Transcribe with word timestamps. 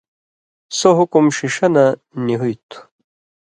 سو 0.77 0.89
حُکُم 0.97 1.25
ݜِݜہ 1.35 1.67
نہ 1.73 1.85
نی 2.25 2.35
ہُوئ 2.39 2.55
تُھو، 2.69 2.79